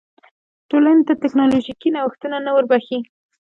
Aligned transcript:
ټولنې 0.69 1.01
ته 1.07 1.13
ټکنالوژیکي 1.23 1.89
نوښتونه 1.95 2.37
نه 2.45 2.51
وربښي. 2.55 2.99